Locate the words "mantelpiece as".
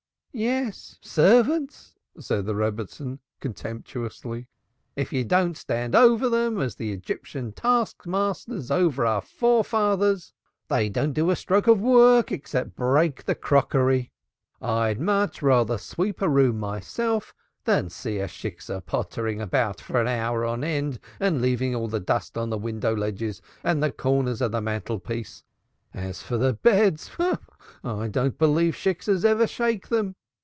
24.61-26.23